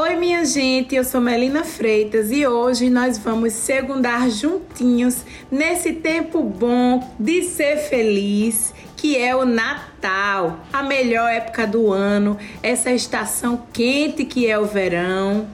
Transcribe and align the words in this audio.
Oi, 0.00 0.14
minha 0.14 0.44
gente, 0.44 0.94
eu 0.94 1.02
sou 1.02 1.20
Melina 1.20 1.64
Freitas 1.64 2.30
e 2.30 2.46
hoje 2.46 2.88
nós 2.88 3.18
vamos 3.18 3.52
segundar 3.52 4.30
juntinhos 4.30 5.24
nesse 5.50 5.92
tempo 5.92 6.40
bom 6.40 7.12
de 7.18 7.42
ser 7.42 7.78
feliz, 7.78 8.72
que 8.96 9.18
é 9.18 9.34
o 9.34 9.44
Natal, 9.44 10.60
a 10.72 10.84
melhor 10.84 11.28
época 11.28 11.66
do 11.66 11.90
ano, 11.90 12.38
essa 12.62 12.92
estação 12.92 13.66
quente 13.72 14.24
que 14.24 14.46
é 14.46 14.56
o 14.56 14.66
verão. 14.66 15.48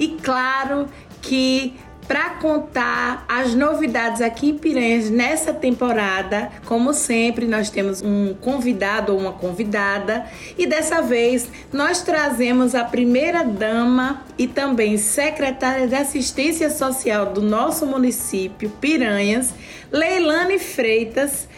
E 0.00 0.08
claro 0.08 0.88
que 1.20 1.74
para 2.06 2.30
contar 2.30 3.24
as 3.28 3.54
novidades 3.54 4.20
aqui 4.20 4.50
em 4.50 4.58
Piranhas 4.58 5.08
nessa 5.08 5.52
temporada. 5.52 6.50
Como 6.66 6.92
sempre, 6.92 7.46
nós 7.46 7.70
temos 7.70 8.02
um 8.02 8.34
convidado 8.34 9.12
ou 9.12 9.20
uma 9.20 9.32
convidada 9.32 10.26
e 10.58 10.66
dessa 10.66 11.00
vez 11.00 11.48
nós 11.72 12.02
trazemos 12.02 12.74
a 12.74 12.84
primeira 12.84 13.44
dama 13.44 14.24
e 14.36 14.46
também 14.46 14.96
secretária 14.98 15.86
de 15.86 15.94
Assistência 15.94 16.70
Social 16.70 17.26
do 17.26 17.40
nosso 17.40 17.86
município, 17.86 18.70
Piranhas, 18.80 19.54
Leilane 19.90 20.58
Freitas, 20.58 21.48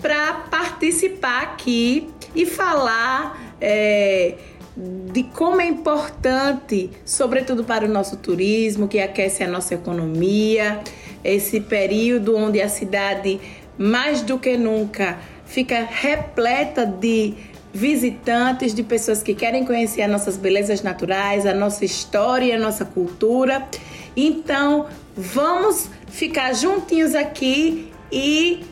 para 0.00 0.32
participar 0.50 1.42
aqui 1.42 2.08
e 2.34 2.46
falar. 2.46 3.42
É, 3.60 4.34
de 4.76 5.22
como 5.22 5.60
é 5.60 5.66
importante, 5.66 6.90
sobretudo 7.04 7.64
para 7.64 7.86
o 7.86 7.88
nosso 7.88 8.16
turismo, 8.18 8.86
que 8.86 9.00
aquece 9.00 9.42
a 9.42 9.48
nossa 9.48 9.74
economia, 9.74 10.80
esse 11.24 11.60
período 11.60 12.36
onde 12.36 12.60
a 12.60 12.68
cidade, 12.68 13.40
mais 13.78 14.20
do 14.20 14.38
que 14.38 14.56
nunca, 14.58 15.18
fica 15.46 15.80
repleta 15.80 16.84
de 16.84 17.34
visitantes, 17.72 18.74
de 18.74 18.82
pessoas 18.82 19.22
que 19.22 19.34
querem 19.34 19.64
conhecer 19.64 20.02
as 20.02 20.10
nossas 20.10 20.36
belezas 20.36 20.82
naturais, 20.82 21.46
a 21.46 21.54
nossa 21.54 21.84
história, 21.84 22.56
a 22.56 22.58
nossa 22.58 22.84
cultura. 22.84 23.66
Então, 24.14 24.86
vamos 25.16 25.88
ficar 26.08 26.54
juntinhos 26.54 27.14
aqui 27.14 27.90
e 28.12 28.64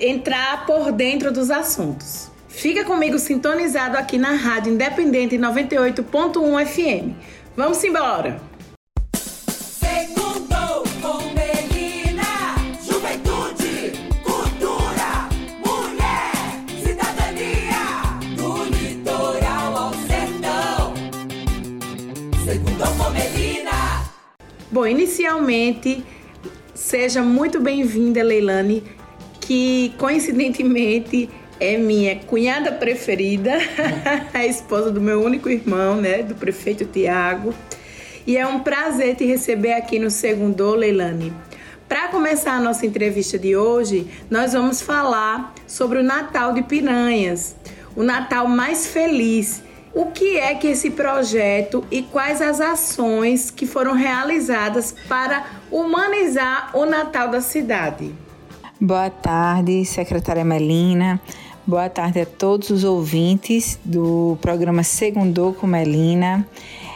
entrar 0.00 0.66
por 0.66 0.92
dentro 0.92 1.30
dos 1.30 1.50
assuntos. 1.50 2.31
Fica 2.52 2.84
comigo 2.84 3.18
sintonizado 3.18 3.96
aqui 3.96 4.18
na 4.18 4.32
Rádio 4.34 4.74
Independente 4.74 5.36
98.1 5.36 6.66
FM. 6.66 7.16
Vamos 7.56 7.82
embora! 7.82 8.40
Segundo 9.56 10.84
com 11.00 11.18
Melina, 11.34 12.54
juventude, 12.86 13.92
cultura, 14.22 15.28
mulher, 15.64 16.60
cidadania, 16.84 18.20
do 18.36 18.64
litoral 18.64 19.76
ao 19.76 19.94
sertão. 19.94 20.94
Segundo 22.44 22.84
com 22.98 23.10
Melina. 23.10 24.04
Bom, 24.70 24.86
inicialmente, 24.86 26.04
seja 26.74 27.22
muito 27.22 27.58
bem-vinda, 27.58 28.22
Leilane, 28.22 28.84
que 29.40 29.94
coincidentemente 29.98 31.28
é 31.62 31.78
minha 31.78 32.16
cunhada 32.16 32.72
preferida, 32.72 33.52
a 34.34 34.44
esposa 34.44 34.90
do 34.90 35.00
meu 35.00 35.22
único 35.22 35.48
irmão, 35.48 35.94
né, 35.94 36.20
do 36.20 36.34
prefeito 36.34 36.84
Tiago. 36.84 37.54
E 38.26 38.36
é 38.36 38.44
um 38.44 38.58
prazer 38.58 39.14
te 39.14 39.24
receber 39.24 39.74
aqui 39.74 40.00
no 40.00 40.10
Segundo, 40.10 40.74
Leilane. 40.74 41.32
Para 41.88 42.08
começar 42.08 42.54
a 42.54 42.60
nossa 42.60 42.84
entrevista 42.84 43.38
de 43.38 43.56
hoje, 43.56 44.08
nós 44.28 44.54
vamos 44.54 44.82
falar 44.82 45.54
sobre 45.64 46.00
o 46.00 46.02
Natal 46.02 46.52
de 46.52 46.62
Piranhas, 46.62 47.54
o 47.94 48.02
Natal 48.02 48.48
mais 48.48 48.88
feliz. 48.88 49.62
O 49.94 50.06
que 50.06 50.38
é 50.38 50.54
que 50.54 50.68
esse 50.68 50.90
projeto 50.90 51.84
e 51.90 52.02
quais 52.02 52.40
as 52.40 52.60
ações 52.60 53.50
que 53.50 53.66
foram 53.66 53.92
realizadas 53.92 54.94
para 55.06 55.44
humanizar 55.70 56.70
o 56.74 56.86
Natal 56.86 57.28
da 57.28 57.40
cidade? 57.40 58.12
Boa 58.80 59.10
tarde, 59.10 59.84
secretária 59.84 60.44
Melina. 60.44 61.20
Boa 61.64 61.88
tarde 61.88 62.20
a 62.20 62.26
todos 62.26 62.70
os 62.70 62.82
ouvintes 62.82 63.78
do 63.84 64.36
programa 64.40 64.82
Segundou 64.82 65.54
com 65.54 65.64
Melina. 65.64 66.44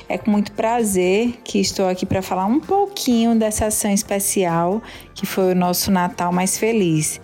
É 0.09 0.19
com 0.19 0.29
muito 0.29 0.51
prazer 0.51 1.35
que 1.45 1.61
estou 1.61 1.89
aqui 1.89 2.05
para 2.05 2.21
falar 2.21 2.47
um 2.47 2.59
pouquinho 2.59 3.37
dessa 3.37 3.67
ação 3.67 3.93
especial 3.93 4.83
que 5.15 5.25
foi 5.25 5.53
o 5.53 5.55
nosso 5.55 5.93
Natal 5.93 6.33
mais 6.33 6.59
feliz. 6.59 7.21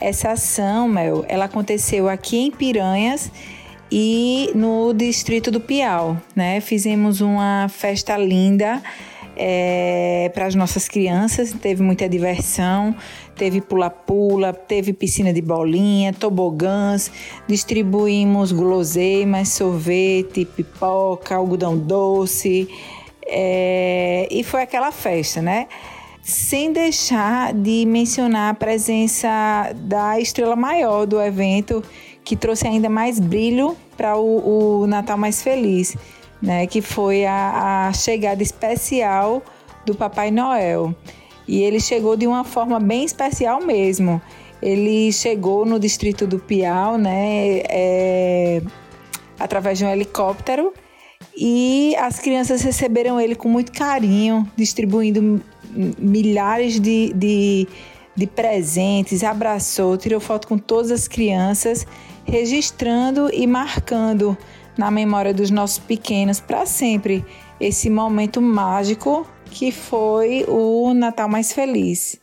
Essa 0.00 0.30
ação, 0.30 0.88
Mel, 0.88 1.24
ela 1.28 1.46
aconteceu 1.46 2.08
aqui 2.08 2.38
em 2.38 2.52
Piranhas 2.52 3.28
e 3.90 4.52
no 4.54 4.94
distrito 4.94 5.50
do 5.50 5.60
Piau, 5.60 6.16
né? 6.34 6.60
Fizemos 6.60 7.20
uma 7.20 7.66
festa 7.68 8.16
linda 8.16 8.80
é, 9.36 10.30
para 10.32 10.46
as 10.46 10.54
nossas 10.54 10.88
crianças, 10.88 11.52
teve 11.52 11.82
muita 11.82 12.08
diversão, 12.08 12.94
teve 13.36 13.60
pula-pula, 13.60 14.52
teve 14.52 14.92
piscina 14.92 15.32
de 15.32 15.42
bolinha, 15.42 16.12
tobogãs, 16.12 17.10
distribuímos 17.46 18.52
guloseimas, 18.52 19.48
sorvete, 19.50 20.44
pipoca, 20.44 21.36
algodão 21.36 21.76
doce, 21.76 22.68
é, 23.26 24.28
e 24.30 24.42
foi 24.42 24.62
aquela 24.62 24.92
festa, 24.92 25.42
né? 25.42 25.66
Sem 26.22 26.72
deixar 26.72 27.52
de 27.52 27.84
mencionar 27.84 28.52
a 28.52 28.54
presença 28.54 29.72
da 29.74 30.18
estrela 30.18 30.56
maior 30.56 31.06
do 31.06 31.20
evento, 31.20 31.82
que 32.24 32.34
trouxe 32.34 32.66
ainda 32.66 32.88
mais 32.88 33.20
brilho 33.20 33.76
para 33.96 34.16
o, 34.16 34.80
o 34.82 34.86
Natal 34.86 35.18
mais 35.18 35.42
feliz 35.42 35.94
né, 36.44 36.66
que 36.66 36.82
foi 36.82 37.24
a, 37.24 37.88
a 37.88 37.92
chegada 37.94 38.42
especial 38.42 39.42
do 39.86 39.94
Papai 39.94 40.30
Noel. 40.30 40.94
E 41.46 41.62
ele 41.62 41.80
chegou 41.80 42.16
de 42.16 42.26
uma 42.26 42.44
forma 42.44 42.80
bem 42.80 43.04
especial 43.04 43.60
mesmo. 43.60 44.20
Ele 44.62 45.12
chegou 45.12 45.66
no 45.66 45.78
distrito 45.78 46.26
do 46.26 46.38
Piau, 46.38 46.96
né, 46.96 47.60
é, 47.68 48.62
através 49.38 49.78
de 49.78 49.84
um 49.84 49.88
helicóptero, 49.88 50.72
e 51.36 51.94
as 51.96 52.18
crianças 52.18 52.62
receberam 52.62 53.20
ele 53.20 53.34
com 53.34 53.48
muito 53.48 53.72
carinho, 53.72 54.48
distribuindo 54.56 55.42
milhares 55.98 56.80
de, 56.80 57.12
de, 57.14 57.68
de 58.14 58.26
presentes, 58.26 59.24
abraçou, 59.24 59.96
tirou 59.96 60.20
foto 60.20 60.46
com 60.46 60.56
todas 60.56 60.90
as 60.90 61.08
crianças, 61.08 61.86
registrando 62.24 63.28
e 63.32 63.46
marcando 63.46 64.36
na 64.78 64.90
memória 64.90 65.34
dos 65.34 65.50
nossos 65.50 65.78
pequenos 65.78 66.40
para 66.40 66.64
sempre 66.66 67.24
esse 67.60 67.90
momento 67.90 68.40
mágico 68.40 69.26
que 69.54 69.70
foi 69.70 70.44
o 70.48 70.92
Natal 70.92 71.28
mais 71.28 71.52
feliz. 71.52 72.20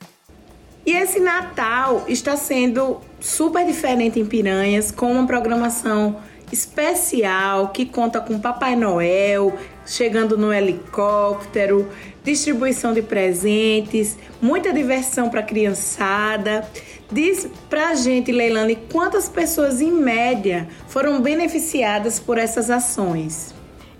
E 0.85 0.91
esse 0.91 1.19
Natal 1.19 2.03
está 2.07 2.35
sendo 2.35 2.99
super 3.19 3.65
diferente 3.65 4.19
em 4.19 4.25
Piranhas, 4.25 4.91
com 4.91 5.11
uma 5.13 5.25
programação 5.25 6.17
especial 6.51 7.69
que 7.69 7.85
conta 7.85 8.19
com 8.19 8.37
Papai 8.37 8.75
Noel 8.75 9.57
chegando 9.85 10.37
no 10.37 10.53
helicóptero, 10.53 11.89
distribuição 12.23 12.93
de 12.93 13.01
presentes, 13.01 14.17
muita 14.41 14.73
diversão 14.73 15.29
para 15.29 15.39
a 15.39 15.43
criançada. 15.43 16.67
Diz 17.11 17.47
pra 17.69 17.95
gente, 17.95 18.31
Leilane, 18.31 18.77
quantas 18.91 19.29
pessoas 19.29 19.81
em 19.81 19.91
média 19.91 20.67
foram 20.87 21.21
beneficiadas 21.21 22.19
por 22.19 22.37
essas 22.37 22.69
ações? 22.69 23.53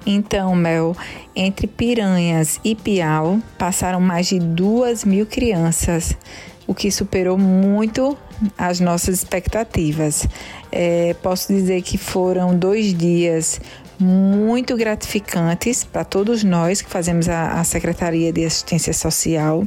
Então, 0.06 0.56
Mel, 0.56 0.96
entre 1.36 1.68
Piranhas 1.68 2.60
e 2.64 2.76
Piau 2.76 3.40
passaram 3.58 4.02
mais 4.02 4.28
de 4.28 4.40
duas 4.40 5.06
mil 5.06 5.26
crianças, 5.26 6.18
o 6.66 6.74
que 6.74 6.90
superou 6.90 7.38
muito 7.38 8.18
as 8.58 8.80
nossas 8.80 9.16
expectativas. 9.16 10.28
É, 10.72 11.16
posso 11.22 11.54
dizer 11.54 11.82
que 11.84 11.98
foram 11.98 12.56
dois 12.56 12.94
dias 12.94 13.62
muito 14.00 14.76
gratificantes 14.76 15.84
para 15.84 16.04
todos 16.04 16.44
nós 16.44 16.82
que 16.82 16.90
fazemos 16.90 17.30
a, 17.30 17.60
a, 17.60 17.64
Secretaria 17.64 18.34
de 18.34 18.44
Assistência 18.44 18.94
Social 18.94 19.64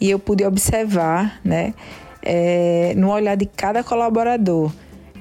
e 0.00 0.08
eu 0.08 0.18
pude 0.18 0.44
observar, 0.46 1.38
né, 1.44 1.74
é, 2.22 2.94
no 2.96 3.10
olhar 3.10 3.36
de 3.36 3.44
cada 3.44 3.84
colaborador, 3.84 4.72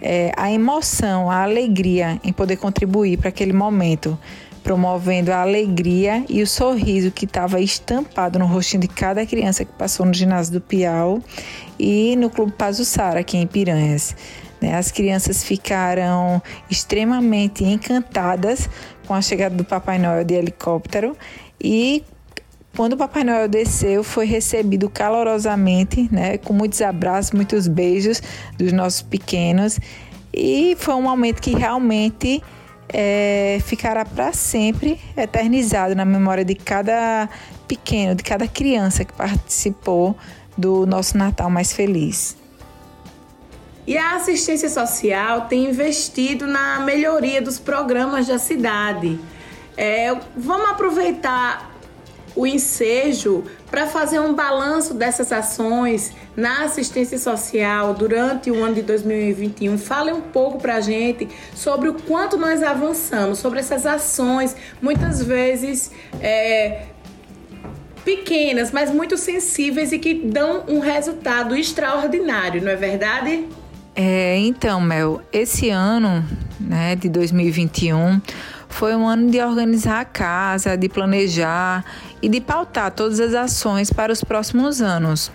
é, 0.01 0.31
a 0.37 0.49
emoção, 0.51 1.29
a 1.29 1.43
alegria 1.43 2.19
em 2.23 2.31
poder 2.31 2.55
contribuir 2.55 3.17
para 3.17 3.29
aquele 3.29 3.51
momento, 3.53 4.17
promovendo 4.65 5.31
a 5.31 5.41
alegria 5.43 6.25
e 6.27 6.41
o 6.41 6.47
sorriso 6.47 7.11
que 7.11 7.25
estava 7.25 7.61
estampado 7.61 8.39
no 8.39 8.47
rostinho 8.47 8.81
de 8.81 8.87
cada 8.87 9.23
criança 9.23 9.63
que 9.63 9.71
passou 9.71 10.07
no 10.07 10.13
ginásio 10.13 10.53
do 10.53 10.59
Piau 10.59 11.21
e 11.77 12.15
no 12.15 12.31
Clube 12.31 12.51
Pazuçara, 12.51 13.19
aqui 13.19 13.37
em 13.37 13.45
Piranhas. 13.45 14.15
Né? 14.59 14.75
As 14.75 14.91
crianças 14.91 15.43
ficaram 15.43 16.41
extremamente 16.67 17.63
encantadas 17.63 18.67
com 19.05 19.13
a 19.13 19.21
chegada 19.21 19.55
do 19.55 19.63
Papai 19.63 19.99
Noel 19.99 20.23
de 20.23 20.33
helicóptero 20.33 21.15
e 21.63 22.03
quando 22.75 22.93
o 22.93 22.97
Papai 22.97 23.23
Noel 23.23 23.47
desceu, 23.47 24.03
foi 24.03 24.25
recebido 24.25 24.89
calorosamente, 24.89 26.09
né, 26.11 26.39
com 26.39 26.53
muitos 26.53 26.81
abraços, 26.81 27.31
muitos 27.31 27.67
beijos 27.67 28.21
dos 28.57 28.73
nossos 28.73 29.03
pequenos. 29.03 29.79
E 30.33 30.75
foi 30.79 30.95
um 30.95 31.03
momento 31.03 31.39
que 31.39 31.55
realmente 31.55 32.43
é, 32.89 33.59
ficará 33.65 34.05
para 34.05 34.33
sempre 34.33 34.99
eternizado 35.15 35.95
na 35.95 36.05
memória 36.05 36.45
de 36.45 36.55
cada 36.55 37.29
pequeno, 37.67 38.15
de 38.15 38.23
cada 38.23 38.47
criança 38.47 39.03
que 39.03 39.13
participou 39.13 40.15
do 40.57 40.85
nosso 40.85 41.17
Natal 41.17 41.49
mais 41.49 41.73
feliz. 41.73 42.37
E 43.87 43.97
a 43.97 44.15
assistência 44.15 44.69
social 44.69 45.41
tem 45.41 45.65
investido 45.65 46.47
na 46.47 46.79
melhoria 46.79 47.41
dos 47.41 47.59
programas 47.59 48.25
da 48.25 48.39
cidade. 48.39 49.19
É, 49.77 50.15
vamos 50.35 50.69
aproveitar 50.69 51.74
o 52.35 52.45
ensejo 52.45 53.43
para 53.71 53.87
fazer 53.87 54.19
um 54.19 54.33
balanço 54.33 54.93
dessas 54.93 55.31
ações 55.31 56.11
na 56.35 56.63
assistência 56.63 57.17
social 57.17 57.93
durante 57.93 58.51
o 58.51 58.63
ano 58.63 58.75
de 58.75 58.81
2021. 58.81 59.77
Fale 59.77 60.11
um 60.11 60.21
pouco 60.21 60.59
para 60.59 60.75
a 60.75 60.81
gente 60.81 61.29
sobre 61.55 61.89
o 61.89 61.93
quanto 61.93 62.37
nós 62.37 62.61
avançamos, 62.61 63.39
sobre 63.39 63.59
essas 63.59 63.85
ações, 63.85 64.55
muitas 64.81 65.23
vezes 65.23 65.91
é, 66.19 66.87
pequenas, 68.03 68.71
mas 68.71 68.91
muito 68.91 69.17
sensíveis 69.17 69.91
e 69.91 69.99
que 69.99 70.13
dão 70.13 70.65
um 70.67 70.79
resultado 70.79 71.55
extraordinário, 71.55 72.61
não 72.61 72.71
é 72.71 72.75
verdade? 72.75 73.45
É, 73.95 74.37
então, 74.37 74.81
Mel, 74.81 75.21
esse 75.31 75.69
ano 75.69 76.23
né, 76.59 76.97
de 76.97 77.07
2021 77.07 78.19
foi 78.75 78.93
um 78.93 79.07
ano 79.07 79.31
de 79.31 79.41
organizar 79.41 80.01
a 80.01 80.05
casa, 80.05 80.75
de 80.75 80.89
planejar 80.89 81.83
e 82.21 82.27
de 82.27 82.41
pautar 82.41 82.91
todas 82.91 83.21
as 83.21 83.33
ações 83.33 83.91
para 83.91 84.11
os 84.11 84.21
próximos 84.21 84.81
anos. 84.81 85.31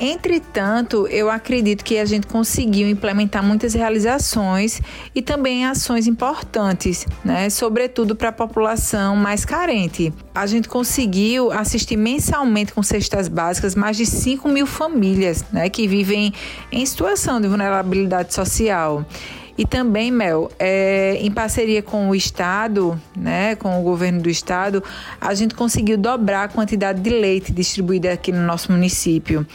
Entretanto, 0.00 1.06
eu 1.06 1.30
acredito 1.30 1.84
que 1.84 1.98
a 1.98 2.04
gente 2.04 2.26
conseguiu 2.26 2.88
implementar 2.88 3.44
muitas 3.44 3.74
realizações 3.74 4.82
e 5.14 5.22
também 5.22 5.64
ações 5.64 6.08
importantes, 6.08 7.06
né? 7.24 7.48
sobretudo 7.48 8.16
para 8.16 8.30
a 8.30 8.32
população 8.32 9.14
mais 9.14 9.44
carente. 9.44 10.12
A 10.34 10.44
gente 10.44 10.68
conseguiu 10.68 11.52
assistir 11.52 11.96
mensalmente 11.96 12.72
com 12.72 12.82
cestas 12.82 13.28
básicas 13.28 13.76
mais 13.76 13.96
de 13.96 14.04
5 14.04 14.48
mil 14.48 14.66
famílias 14.66 15.44
né? 15.52 15.68
que 15.68 15.86
vivem 15.86 16.34
em 16.72 16.84
situação 16.84 17.40
de 17.40 17.46
vulnerabilidade 17.46 18.34
social. 18.34 19.06
E 19.56 19.64
também, 19.64 20.10
Mel, 20.10 20.50
é, 20.58 21.16
em 21.20 21.30
parceria 21.30 21.80
com 21.80 22.08
o 22.08 22.14
Estado, 22.14 23.00
né, 23.16 23.54
com 23.54 23.80
o 23.80 23.84
governo 23.84 24.20
do 24.20 24.28
Estado, 24.28 24.82
a 25.20 25.32
gente 25.32 25.54
conseguiu 25.54 25.96
dobrar 25.96 26.42
a 26.44 26.48
quantidade 26.48 27.00
de 27.00 27.10
leite 27.10 27.52
distribuída 27.52 28.12
aqui 28.12 28.32
no 28.32 28.42
nosso 28.42 28.72
município. 28.72 29.46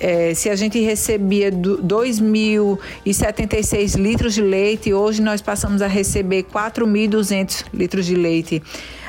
É, 0.00 0.32
se 0.34 0.48
a 0.48 0.54
gente 0.54 0.78
recebia 0.78 1.50
2.076 1.50 3.96
litros 3.96 4.34
de 4.34 4.42
leite, 4.42 4.92
hoje 4.92 5.20
nós 5.20 5.42
passamos 5.42 5.82
a 5.82 5.88
receber 5.88 6.44
4.200 6.44 7.64
litros 7.72 8.06
de 8.06 8.14
leite. 8.14 8.62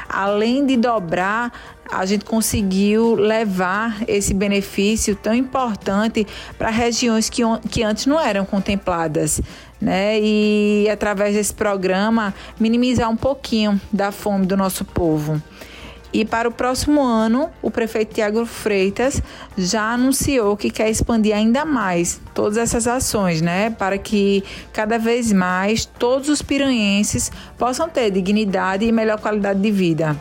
Além 0.08 0.66
de 0.66 0.76
dobrar, 0.76 1.54
a 1.92 2.04
gente 2.06 2.26
conseguiu 2.26 3.14
levar 3.14 4.02
esse 4.08 4.34
benefício 4.34 5.16
tão 5.16 5.36
importante 5.36 6.26
para 6.58 6.72
regiões 6.72 7.30
que, 7.30 7.44
que 7.70 7.84
antes 7.84 8.08
não 8.08 8.20
eram 8.20 8.44
contempladas 8.44 9.40
né? 9.82 10.20
E 10.20 10.88
através 10.92 11.36
desse 11.36 11.54
programa 11.54 12.34
minimizar 12.60 13.10
um 13.10 13.16
pouquinho 13.16 13.80
da 13.92 14.12
fome 14.12 14.46
do 14.46 14.58
nosso 14.58 14.84
povo. 14.84 15.42
E 16.12 16.26
para 16.26 16.50
o 16.50 16.52
próximo 16.52 17.02
ano, 17.02 17.52
o 17.62 17.70
prefeito 17.70 18.16
Tiago 18.16 18.44
Freitas 18.44 19.22
já 19.56 19.94
anunciou 19.94 20.58
que 20.58 20.72
quer 20.72 20.90
expandir 20.90 21.36
ainda 21.36 21.64
mais 21.66 22.20
todas 22.34 22.58
essas 22.58 22.88
ações, 22.88 23.42
né? 23.42 23.70
Para 23.70 23.98
que 23.98 24.44
cada 24.74 24.98
vez 24.98 25.32
mais 25.32 25.86
todos 25.86 26.28
os 26.28 26.42
piranhenses 26.42 27.32
possam 27.60 27.88
ter 27.88 28.10
dignidade 28.10 28.86
e 28.86 28.92
melhor 28.92 29.20
qualidade 29.20 29.62
de 29.62 29.72
vida. 29.72 30.20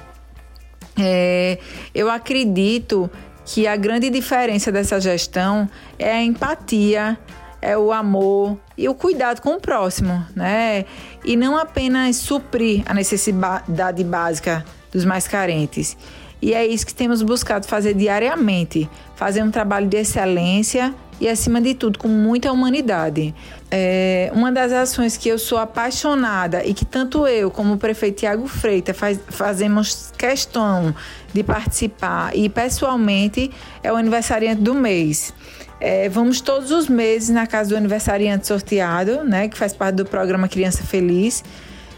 É, 1.00 1.58
eu 1.94 2.10
acredito 2.10 3.10
que 3.46 3.66
a 3.66 3.76
grande 3.76 4.10
diferença 4.10 4.70
dessa 4.70 5.00
gestão 5.00 5.70
é 5.98 6.12
a 6.12 6.22
empatia, 6.22 7.18
é 7.60 7.76
o 7.76 7.92
amor 7.92 8.56
e 8.76 8.88
o 8.88 8.94
cuidado 8.94 9.40
com 9.40 9.54
o 9.54 9.60
próximo, 9.60 10.24
né? 10.34 10.84
E 11.24 11.36
não 11.36 11.56
apenas 11.56 12.16
suprir 12.16 12.82
a 12.86 12.94
necessidade 12.94 14.04
básica 14.04 14.64
dos 14.92 15.04
mais 15.04 15.26
carentes. 15.26 15.96
E 16.40 16.54
é 16.54 16.64
isso 16.64 16.86
que 16.86 16.94
temos 16.94 17.20
buscado 17.20 17.66
fazer 17.66 17.94
diariamente, 17.94 18.88
fazer 19.16 19.42
um 19.42 19.50
trabalho 19.50 19.88
de 19.88 19.96
excelência 19.96 20.94
e, 21.20 21.28
acima 21.28 21.60
de 21.60 21.74
tudo, 21.74 21.98
com 21.98 22.06
muita 22.06 22.52
humanidade. 22.52 23.34
É, 23.70 24.30
uma 24.32 24.52
das 24.52 24.72
ações 24.72 25.16
que 25.16 25.28
eu 25.28 25.38
sou 25.38 25.58
apaixonada 25.58 26.64
e 26.64 26.72
que 26.72 26.84
tanto 26.84 27.26
eu 27.26 27.50
como 27.50 27.74
o 27.74 27.76
prefeito 27.76 28.20
Tiago 28.20 28.46
Freitas 28.46 28.96
faz, 28.96 29.20
fazemos 29.28 30.12
questão 30.16 30.94
de 31.34 31.42
participar 31.42 32.34
e 32.36 32.48
pessoalmente 32.48 33.50
é 33.82 33.92
o 33.92 33.96
aniversariante 33.96 34.62
do 34.62 34.74
mês. 34.74 35.34
É, 35.80 36.08
vamos 36.08 36.40
todos 36.40 36.70
os 36.70 36.88
meses 36.88 37.28
na 37.28 37.46
casa 37.46 37.70
do 37.70 37.76
aniversariante 37.76 38.46
sorteado, 38.46 39.22
né, 39.22 39.48
que 39.48 39.56
faz 39.56 39.72
parte 39.72 39.96
do 39.96 40.04
programa 40.04 40.48
Criança 40.48 40.82
Feliz, 40.82 41.44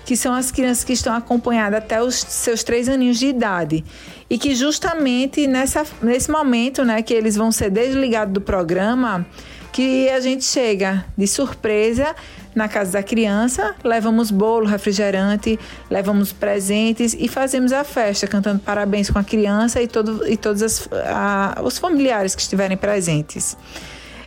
que 0.05 0.17
são 0.17 0.35
as 0.35 0.51
crianças 0.51 0.85
que 0.85 0.93
estão 0.93 1.15
acompanhadas 1.15 1.79
até 1.79 2.03
os 2.03 2.15
seus 2.17 2.63
três 2.63 2.89
aninhos 2.89 3.19
de 3.19 3.27
idade. 3.27 3.85
E 4.29 4.37
que 4.37 4.55
justamente 4.55 5.47
nessa, 5.47 5.87
nesse 6.03 6.31
momento, 6.31 6.85
né, 6.85 7.01
que 7.03 7.15
eles 7.15 7.37
vão 7.37 7.51
ser 7.51 7.71
desligados 7.71 8.35
do 8.35 8.41
programa, 8.41 9.27
que 9.73 10.09
a 10.11 10.21
gente 10.21 10.45
chega 10.45 11.05
de 11.17 11.27
surpresa 11.27 12.15
na 12.55 12.69
casa 12.69 12.93
da 12.93 13.03
criança, 13.03 13.75
levamos 13.85 14.31
bolo, 14.31 14.67
refrigerante, 14.67 15.59
levamos 15.89 16.33
presentes 16.33 17.15
e 17.19 17.29
fazemos 17.29 17.73
a 17.73 17.85
festa, 17.85 18.27
cantando 18.27 18.61
parabéns 18.61 19.09
com 19.09 19.19
a 19.19 19.25
criança 19.25 19.81
e, 19.81 19.87
todo, 19.87 20.27
e 20.29 20.37
todos 20.37 20.63
as, 20.63 20.89
a, 21.07 21.61
os 21.63 21.79
familiares 21.79 22.35
que 22.35 22.43
estiverem 22.43 22.77
presentes. 22.77 23.57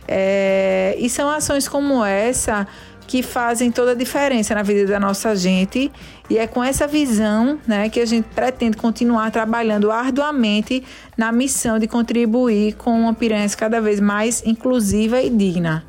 É, 0.06 0.96
e 0.98 1.08
são 1.08 1.30
ações 1.30 1.66
como 1.66 2.04
essa 2.04 2.66
que 3.06 3.22
fazem 3.22 3.70
toda 3.70 3.92
a 3.92 3.94
diferença 3.94 4.54
na 4.54 4.62
vida 4.62 4.86
da 4.86 4.98
nossa 4.98 5.36
gente 5.36 5.90
e 6.28 6.38
é 6.38 6.46
com 6.46 6.62
essa 6.62 6.86
visão 6.86 7.58
né, 7.66 7.88
que 7.88 8.00
a 8.00 8.06
gente 8.06 8.26
pretende 8.34 8.76
continuar 8.76 9.30
trabalhando 9.30 9.90
arduamente 9.90 10.82
na 11.16 11.30
missão 11.30 11.78
de 11.78 11.86
contribuir 11.86 12.74
com 12.74 12.98
uma 12.98 13.14
piranha 13.14 13.48
cada 13.56 13.80
vez 13.80 14.00
mais 14.00 14.42
inclusiva 14.44 15.20
e 15.20 15.28
digna. 15.28 15.84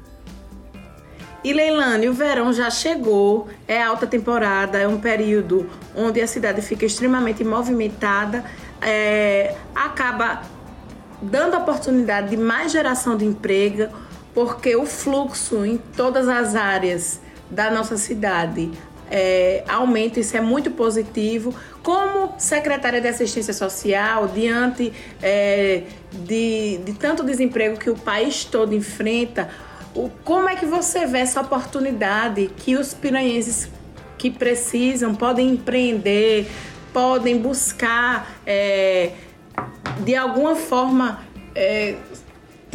E 1.44 1.54
Leilane, 1.54 2.10
o 2.10 2.14
verão 2.14 2.52
já 2.52 2.72
chegou, 2.72 3.48
é 3.68 3.82
alta 3.82 4.08
temporada, 4.08 4.80
é 4.80 4.88
um 4.88 5.00
período 5.00 5.70
onde 5.96 6.20
a 6.20 6.26
cidade 6.26 6.60
fica 6.60 6.86
extremamente 6.86 7.44
movimentada, 7.44 8.44
é, 8.82 9.56
acaba 9.76 10.42
dando 11.22 11.56
oportunidade 11.56 12.32
de 12.32 12.38
mais 12.38 12.72
geração 12.72 13.16
de 13.16 13.26
emprego, 13.26 13.90
porque 14.36 14.76
o 14.76 14.86
fluxo 14.86 15.66
em 15.66 15.78
todas 15.78 16.28
as 16.28 16.54
áreas 16.54 17.22
da 17.50 17.72
nossa 17.72 17.98
cidade 17.98 18.70
é, 19.10 19.64
aumenta, 19.68 20.20
isso 20.20 20.36
é 20.36 20.42
muito 20.42 20.72
positivo. 20.72 21.56
Como 21.82 22.34
secretária 22.38 23.00
de 23.00 23.08
assistência 23.08 23.54
social, 23.54 24.28
diante 24.28 24.92
é, 25.22 25.84
de, 26.12 26.80
de 26.80 26.94
tanto 26.94 27.24
desemprego 27.24 27.80
que 27.80 27.90
o 27.90 27.96
país 27.96 28.44
todo 28.44 28.74
enfrenta, 28.76 29.50
o, 29.96 30.10
como 30.26 30.50
é 30.50 30.56
que 30.56 30.66
você 30.66 31.06
vê 31.06 31.20
essa 31.20 31.40
oportunidade 31.40 32.52
que 32.58 32.76
os 32.76 32.94
piranhenses 32.94 33.70
que 34.18 34.30
precisam 34.30 35.16
podem 35.16 35.52
empreender, 35.52 36.48
podem 36.92 37.38
buscar 37.38 38.36
é, 38.46 39.12
de 40.00 40.16
alguma 40.16 40.56
forma 40.56 41.24
é, 41.54 41.96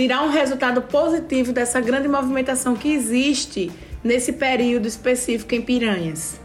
tirar 0.00 0.22
um 0.22 0.30
resultado 0.30 0.80
positivo 0.80 1.52
dessa 1.52 1.78
grande 1.78 2.08
movimentação 2.08 2.74
que 2.74 2.90
existe 2.90 3.70
nesse 4.02 4.32
período 4.32 4.88
específico 4.88 5.54
em 5.54 5.60
Piranhas? 5.60 6.40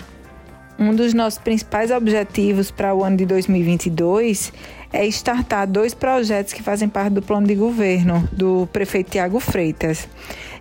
Um 0.78 0.94
dos 0.94 1.14
nossos 1.14 1.40
principais 1.40 1.90
objetivos 1.90 2.70
para 2.70 2.94
o 2.94 3.02
ano 3.02 3.16
de 3.16 3.26
2022 3.26 4.52
é 4.92 5.06
startar 5.06 5.66
dois 5.66 5.94
projetos 5.94 6.52
que 6.52 6.62
fazem 6.62 6.90
parte 6.90 7.14
do 7.14 7.22
plano 7.22 7.48
de 7.48 7.56
governo 7.56 8.28
do 8.30 8.68
prefeito 8.74 9.12
Tiago 9.12 9.40
Freitas 9.40 10.06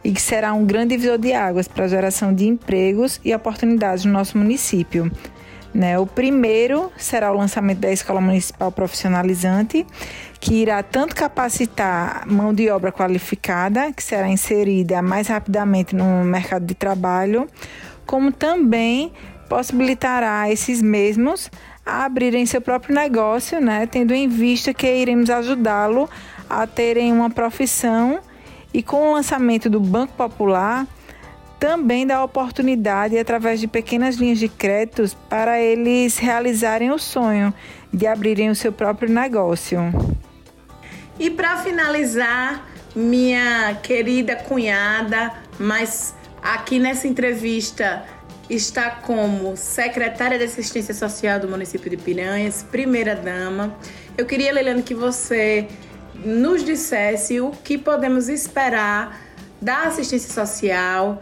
e 0.05 0.13
que 0.13 0.23
será 0.23 0.55
um 0.55 0.65
grande 0.65 0.97
divisor 0.97 1.19
de 1.19 1.33
águas 1.33 1.67
para 1.67 1.87
a 1.87 1.89
geração 1.89 2.33
de 2.33 2.47
empregos 2.47 3.21
e 3.25 3.35
oportunidades 3.35 4.05
no 4.05 4.13
nosso 4.13 4.39
município. 4.39 5.11
Né? 5.75 5.99
O 5.99 6.07
primeiro 6.07 6.93
será 6.97 7.33
o 7.33 7.37
lançamento 7.37 7.81
da 7.81 7.91
Escola 7.91 8.21
Municipal 8.21 8.71
Profissionalizante, 8.71 9.85
que 10.45 10.53
irá 10.53 10.83
tanto 10.83 11.17
capacitar 11.17 12.27
mão 12.27 12.53
de 12.53 12.69
obra 12.69 12.93
qualificada, 12.93 13.91
que 13.91 14.03
será 14.03 14.29
inserida 14.29 15.01
mais 15.01 15.29
rapidamente 15.29 15.97
no 15.97 16.23
mercado 16.23 16.67
de 16.67 16.75
trabalho, 16.75 17.49
como 18.05 18.31
também 18.31 19.11
possibilitará 19.49 20.51
esses 20.51 20.83
mesmos 20.83 21.51
a 21.85 22.05
abrirem 22.05 22.45
seu 22.45 22.61
próprio 22.61 22.95
negócio, 22.95 23.59
né? 23.59 23.87
tendo 23.87 24.13
em 24.13 24.29
vista 24.29 24.75
que 24.75 24.87
iremos 24.87 25.31
ajudá-lo 25.31 26.11
a 26.49 26.67
terem 26.67 27.11
uma 27.11 27.31
profissão 27.31 28.21
e 28.71 28.83
com 28.83 29.09
o 29.09 29.15
lançamento 29.15 29.71
do 29.71 29.81
Banco 29.81 30.13
Popular, 30.13 30.87
também 31.59 32.07
dá 32.07 32.23
oportunidade 32.23 33.19
através 33.19 33.61
de 33.61 33.67
pequenas 33.67 34.17
linhas 34.17 34.39
de 34.39 34.49
créditos 34.51 35.15
para 35.15 35.59
eles 35.59 36.19
realizarem 36.19 36.91
o 36.91 36.99
sonho 36.99 37.55
de 37.91 38.07
abrirem 38.07 38.51
o 38.51 38.55
seu 38.55 38.73
próprio 38.73 39.09
negócio. 39.09 39.81
E 41.19 41.31
para 41.31 41.59
finalizar, 41.59 42.69
minha 42.95 43.75
querida 43.83 44.35
cunhada, 44.35 45.33
mas 45.59 46.15
aqui 46.43 46.79
nessa 46.79 47.07
entrevista 47.07 48.05
está 48.51 48.91
como 48.91 49.57
secretária 49.57 50.37
de 50.37 50.45
Assistência 50.45 50.93
Social 50.93 51.41
do 51.41 51.49
município 51.49 51.89
de 51.89 51.97
Piranhas, 51.97 52.63
primeira 52.63 53.15
dama. 53.15 53.77
Eu 54.19 54.27
queria, 54.27 54.53
Leilane, 54.53 54.83
que 54.83 54.95
você 54.95 55.69
nos 56.25 56.65
dissesse 56.65 57.41
o 57.41 57.51
que 57.51 57.79
podemos 57.79 58.29
esperar 58.29 59.21
da 59.61 59.85
assistência 59.85 60.33
social, 60.33 61.19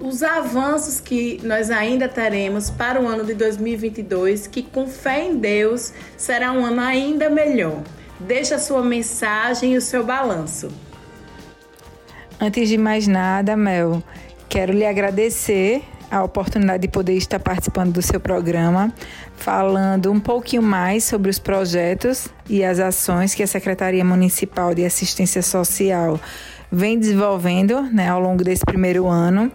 os 0.00 0.22
avanços 0.22 1.00
que 1.00 1.40
nós 1.42 1.70
ainda 1.70 2.08
teremos 2.08 2.68
para 2.68 3.00
o 3.00 3.06
ano 3.06 3.24
de 3.24 3.34
2022, 3.34 4.46
que 4.46 4.62
com 4.62 4.86
fé 4.86 5.24
em 5.24 5.36
Deus 5.36 5.92
será 6.16 6.52
um 6.52 6.64
ano 6.64 6.80
ainda 6.80 7.30
melhor. 7.30 7.82
Deixe 8.20 8.54
a 8.54 8.58
sua 8.58 8.82
mensagem 8.82 9.74
e 9.74 9.76
o 9.76 9.80
seu 9.80 10.04
balanço. 10.04 10.70
Antes 12.40 12.68
de 12.68 12.76
mais 12.76 13.06
nada, 13.06 13.56
Mel, 13.56 14.02
quero 14.48 14.72
lhe 14.72 14.86
agradecer 14.86 15.82
a 16.10 16.22
oportunidade 16.22 16.82
de 16.82 16.88
poder 16.88 17.14
estar 17.14 17.40
participando 17.40 17.92
do 17.92 18.02
seu 18.02 18.20
programa, 18.20 18.92
falando 19.36 20.10
um 20.10 20.20
pouquinho 20.20 20.62
mais 20.62 21.04
sobre 21.04 21.30
os 21.30 21.38
projetos 21.38 22.28
e 22.48 22.64
as 22.64 22.78
ações 22.78 23.34
que 23.34 23.42
a 23.42 23.46
Secretaria 23.46 24.04
Municipal 24.04 24.74
de 24.74 24.84
Assistência 24.84 25.42
Social 25.42 26.20
vem 26.70 26.98
desenvolvendo 26.98 27.82
né, 27.82 28.08
ao 28.08 28.20
longo 28.20 28.42
desse 28.42 28.64
primeiro 28.64 29.06
ano 29.06 29.50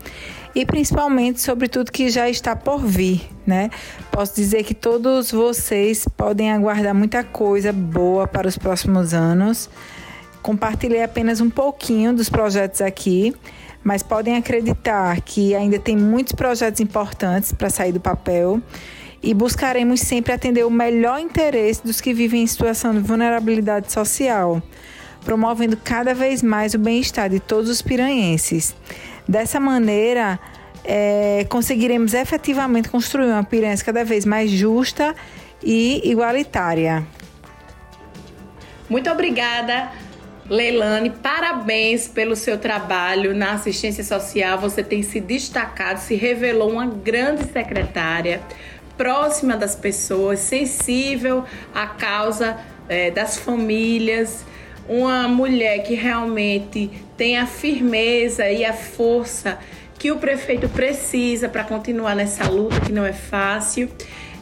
e 0.53 0.65
principalmente 0.65 1.41
sobre 1.41 1.67
tudo 1.67 1.91
que 1.91 2.10
já 2.10 2.29
está 2.29 2.55
por 2.55 2.86
vir, 2.86 3.29
né? 3.46 3.70
Posso 4.12 4.36
dizer 4.36 4.63
que 4.63 4.74
todos 4.74 5.31
vocês 5.31 6.05
podem 6.17 6.51
aguardar 6.51 6.93
muita 6.93 7.24
coisa 7.24 7.72
boa 7.72 8.27
para 8.27 8.48
os 8.48 8.58
próximos 8.58 9.13
anos. 9.13 9.70
Compartilhei 10.41 11.03
apenas 11.03 11.39
um 11.39 11.50
pouquinho 11.50 12.13
dos 12.13 12.27
projetos 12.27 12.81
aqui, 12.81 13.34
mas 13.84 14.03
podem 14.03 14.36
acreditar 14.36 15.22
que 15.22 15.55
ainda 15.55 15.79
tem 15.79 15.96
muitos 15.96 16.34
projetos 16.34 16.81
importantes 16.81 17.51
para 17.51 17.70
sair 17.70 17.91
do 17.91 18.00
papel 18.00 18.62
e 19.24 19.34
buscaremos 19.34 20.01
sempre 20.01 20.34
atender 20.34 20.65
o 20.65 20.72
melhor 20.72 21.20
interesse 21.20 21.84
dos 21.84 22.01
que 22.01 22.13
vivem 22.13 22.41
em 22.41 22.48
situação 22.48 22.91
de 22.91 23.00
vulnerabilidade 23.00 23.91
social, 23.91 24.62
promovendo 25.24 25.77
cada 25.77 26.13
vez 26.13 26.41
mais 26.41 26.74
o 26.74 26.79
bem-estar 26.79 27.29
de 27.29 27.39
todos 27.39 27.70
os 27.70 27.81
piranhenses. 27.81 28.75
Dessa 29.31 29.61
maneira, 29.61 30.38
é, 30.83 31.45
conseguiremos 31.47 32.13
efetivamente 32.13 32.89
construir 32.89 33.27
uma 33.27 33.45
Piranhas 33.45 33.81
cada 33.81 34.03
vez 34.03 34.25
mais 34.25 34.51
justa 34.51 35.15
e 35.63 36.01
igualitária. 36.03 37.07
Muito 38.89 39.09
obrigada, 39.09 39.89
Leilane. 40.50 41.11
Parabéns 41.11 42.09
pelo 42.09 42.35
seu 42.35 42.57
trabalho 42.57 43.33
na 43.33 43.53
assistência 43.53 44.03
social. 44.03 44.59
Você 44.59 44.83
tem 44.83 45.01
se 45.01 45.21
destacado, 45.21 46.00
se 46.00 46.15
revelou 46.15 46.69
uma 46.69 46.88
grande 46.88 47.45
secretária, 47.53 48.41
próxima 48.97 49.55
das 49.55 49.77
pessoas, 49.77 50.39
sensível 50.39 51.45
à 51.73 51.88
causa 51.88 52.59
é, 52.89 53.09
das 53.09 53.38
famílias 53.38 54.43
uma 54.91 55.25
mulher 55.25 55.83
que 55.83 55.95
realmente 55.95 56.91
tem 57.15 57.38
a 57.38 57.45
firmeza 57.48 58.50
e 58.50 58.65
a 58.65 58.74
força 58.74 59.57
que 59.98 60.12
o 60.12 60.17
prefeito 60.17 60.67
precisa 60.67 61.48
para 61.48 61.63
continuar 61.63 62.13
nessa 62.13 62.50
luta 62.50 62.81
que 62.81 62.91
não 62.91 63.05
é 63.05 63.13
fácil. 63.13 63.89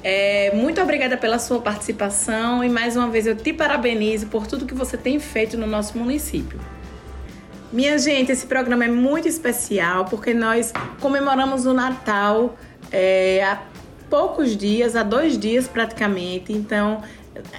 É, 0.03 0.51
muito 0.56 0.82
obrigada 0.82 1.15
pela 1.18 1.38
sua 1.38 1.62
participação 1.62 2.63
e 2.63 2.70
mais 2.70 2.96
uma 2.96 3.10
vez 3.10 3.27
eu 3.27 3.36
te 3.36 3.53
parabenizo 3.53 4.25
por 4.27 4.48
tudo 4.48 4.65
que 4.65 4.74
você 4.74 4.98
tem 4.98 5.20
feito 5.20 5.56
no 5.56 5.68
nosso 5.68 5.96
município. 6.00 6.60
Minha 7.72 8.00
gente, 8.00 8.32
esse 8.32 8.48
programa 8.48 8.86
é 8.86 8.88
muito 8.88 9.27
especial 9.27 10.06
porque 10.06 10.34
nós 10.34 10.74
comemoramos 11.00 11.68
o 11.68 11.74
Natal 11.75 12.58
é, 12.91 13.44
há 13.44 13.62
poucos 14.10 14.58
dias, 14.58 14.96
há 14.96 15.03
dois 15.03 15.38
dias 15.38 15.68
praticamente. 15.68 16.51
Então, 16.51 17.03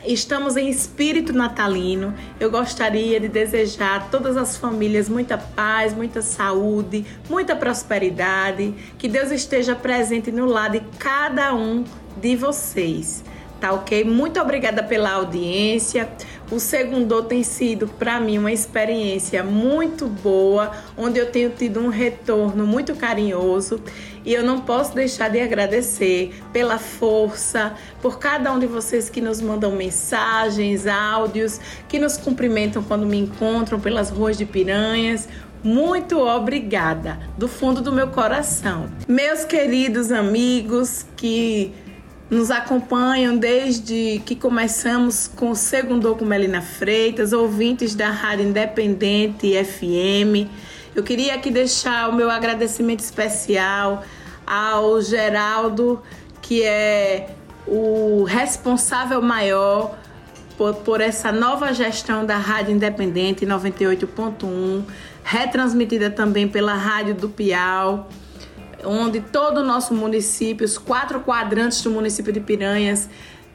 Estamos 0.04 0.56
em 0.56 0.68
espírito 0.68 1.32
natalino. 1.32 2.14
Eu 2.38 2.50
gostaria 2.50 3.20
de 3.20 3.28
desejar 3.28 3.96
a 3.96 4.00
todas 4.00 4.36
as 4.36 4.56
famílias 4.56 5.08
muita 5.08 5.38
paz, 5.38 5.94
muita 5.94 6.22
saúde, 6.22 7.04
muita 7.28 7.54
prosperidade. 7.56 8.74
Que 8.98 9.08
Deus 9.08 9.30
esteja 9.30 9.74
presente 9.74 10.30
no 10.30 10.46
lado 10.46 10.72
de 10.72 10.84
cada 10.98 11.54
um 11.54 11.84
de 12.20 12.36
vocês. 12.36 13.24
Tá 13.60 13.72
ok? 13.72 14.04
Muito 14.04 14.40
obrigada 14.40 14.82
pela 14.82 15.10
audiência. 15.12 16.08
O 16.50 16.58
segundo 16.58 17.22
tem 17.22 17.42
sido 17.42 17.86
para 17.86 18.18
mim 18.18 18.38
uma 18.38 18.50
experiência 18.50 19.44
muito 19.44 20.06
boa, 20.06 20.72
onde 20.96 21.18
eu 21.18 21.30
tenho 21.30 21.50
tido 21.50 21.78
um 21.78 21.88
retorno 21.88 22.66
muito 22.66 22.96
carinhoso 22.96 23.80
e 24.24 24.32
eu 24.34 24.42
não 24.42 24.60
posso 24.60 24.94
deixar 24.94 25.28
de 25.28 25.40
agradecer 25.40 26.34
pela 26.52 26.78
força, 26.78 27.74
por 28.02 28.18
cada 28.18 28.52
um 28.52 28.58
de 28.58 28.66
vocês 28.66 29.08
que 29.08 29.20
nos 29.20 29.40
mandam 29.40 29.72
mensagens, 29.72 30.86
áudios, 30.86 31.60
que 31.88 31.98
nos 31.98 32.16
cumprimentam 32.16 32.82
quando 32.82 33.06
me 33.06 33.18
encontram 33.18 33.78
pelas 33.78 34.10
ruas 34.10 34.36
de 34.36 34.44
Piranhas. 34.44 35.28
Muito 35.62 36.18
obrigada, 36.18 37.18
do 37.36 37.46
fundo 37.46 37.82
do 37.82 37.92
meu 37.92 38.08
coração. 38.08 38.90
Meus 39.06 39.44
queridos 39.44 40.10
amigos 40.10 41.04
que 41.16 41.74
nos 42.30 42.50
acompanham 42.50 43.36
desde 43.36 44.22
que 44.24 44.36
começamos 44.36 45.26
com 45.26 45.50
o 45.50 45.56
segundo 45.56 46.14
com 46.14 46.24
Melina 46.24 46.62
Freitas, 46.62 47.32
ouvintes 47.32 47.96
da 47.96 48.08
Rádio 48.08 48.46
Independente 48.46 49.52
FM. 49.64 50.48
Eu 50.94 51.02
queria 51.02 51.34
aqui 51.34 51.50
deixar 51.50 52.08
o 52.08 52.14
meu 52.14 52.30
agradecimento 52.30 53.00
especial 53.00 54.04
ao 54.46 55.02
Geraldo, 55.02 56.00
que 56.40 56.62
é 56.62 57.30
o 57.66 58.22
responsável 58.22 59.20
maior 59.20 59.96
por, 60.56 60.74
por 60.76 61.00
essa 61.00 61.32
nova 61.32 61.72
gestão 61.74 62.24
da 62.24 62.36
Rádio 62.36 62.74
Independente 62.74 63.44
98.1, 63.44 64.84
retransmitida 65.24 66.10
também 66.10 66.46
pela 66.46 66.74
Rádio 66.74 67.14
do 67.14 67.28
Piau 67.28 68.08
onde 68.84 69.20
todo 69.20 69.58
o 69.58 69.64
nosso 69.64 69.94
município, 69.94 70.64
os 70.64 70.78
quatro 70.78 71.20
quadrantes 71.20 71.82
do 71.82 71.90
município 71.90 72.32
de 72.32 72.40
Piranhas, 72.40 73.08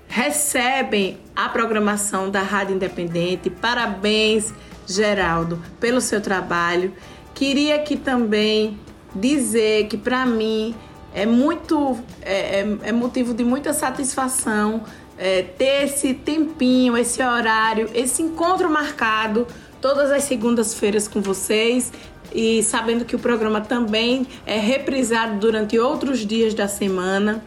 recebem 0.08 1.18
a 1.36 1.50
programação 1.50 2.30
da 2.30 2.42
Rádio 2.42 2.76
Independente. 2.76 3.50
Parabéns, 3.50 4.54
Geraldo, 4.88 5.62
pelo 5.80 6.00
seu 6.00 6.22
trabalho. 6.22 6.94
Queria 7.34 7.76
aqui 7.76 7.98
também 7.98 8.80
dizer 9.14 9.88
que 9.88 9.98
para 9.98 10.26
mim 10.26 10.76
é 11.14 11.26
muito 11.26 11.98
é, 12.22 12.60
é, 12.60 12.78
é, 12.84 12.92
motivo 12.92 13.34
de 13.34 13.44
muita 13.44 13.74
satisfação 13.74 14.84
é, 15.18 15.42
ter 15.42 15.86
esse 15.86 16.14
tempinho, 16.14 16.98
esse 16.98 17.24
horário, 17.24 17.90
esse 17.94 18.22
encontro 18.22 18.70
marcado 18.70 19.48
todas 19.82 20.12
as 20.12 20.24
segundas-feiras 20.24 21.08
com 21.08 21.22
vocês 21.22 21.92
e 22.34 22.62
sabendo 22.64 23.06
que 23.06 23.16
o 23.16 23.20
programa 23.20 23.62
também 23.62 24.26
é 24.46 24.58
reprisado 24.60 25.40
durante 25.40 25.78
outros 25.80 26.26
dias 26.26 26.54
da 26.54 26.68
semana. 26.68 27.44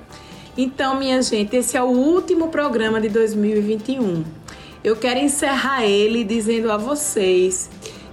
Então, 0.56 0.99
minha 0.99 1.23
gente, 1.23 1.56
esse 1.56 1.76
é 1.76 1.82
o 1.82 1.87
último 1.87 2.49
programa 2.49 3.00
de 3.00 3.08
2021. 3.08 4.25
Eu 4.82 4.97
quero 4.97 5.20
encerrar 5.20 5.85
ele 5.85 6.25
dizendo 6.25 6.70
a 6.70 6.76
vocês 6.76 7.70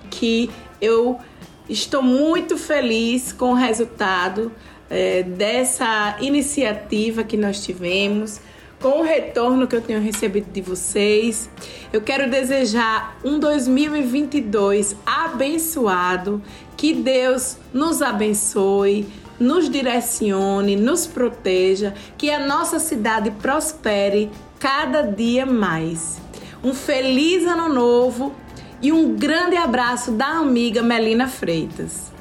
que 0.09 0.49
eu 0.81 1.19
estou 1.67 2.01
muito 2.01 2.57
feliz 2.57 3.31
com 3.31 3.51
o 3.51 3.53
resultado 3.53 4.51
é, 4.89 5.23
dessa 5.23 6.17
iniciativa 6.19 7.23
que 7.23 7.37
nós 7.37 7.63
tivemos 7.63 8.39
com 8.79 8.99
o 8.99 9.03
retorno 9.03 9.67
que 9.67 9.75
eu 9.75 9.81
tenho 9.81 10.01
recebido 10.01 10.51
de 10.51 10.61
vocês. 10.61 11.49
Eu 11.91 12.01
quero 12.01 12.29
desejar 12.29 13.17
um 13.23 13.39
2022 13.39 14.95
abençoado, 15.05 16.41
que 16.77 16.93
Deus 16.93 17.57
nos 17.73 18.01
abençoe, 18.01 19.07
nos 19.39 19.69
direcione, 19.69 20.75
nos 20.75 21.05
proteja, 21.05 21.93
que 22.17 22.29
a 22.29 22.45
nossa 22.45 22.79
cidade 22.79 23.31
prospere 23.31 24.29
cada 24.59 25.01
dia 25.01 25.45
mais. 25.45 26.19
Um 26.63 26.73
feliz 26.73 27.45
ano 27.45 27.69
novo 27.69 28.33
e 28.81 28.91
um 28.91 29.15
grande 29.15 29.55
abraço 29.55 30.11
da 30.11 30.27
amiga 30.27 30.81
Melina 30.81 31.27
Freitas. 31.27 32.14